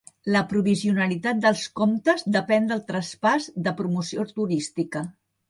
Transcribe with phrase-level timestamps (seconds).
[0.35, 5.07] La provisionalitat dels comptes depèn del traspàs de promoció turística.